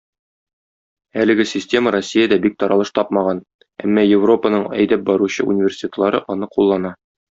[1.23, 3.41] Әлеге система Россиядә бик таралыш тапмаган,
[3.85, 6.95] әмма Европаның әйдәп баручы университетлары аны куллана.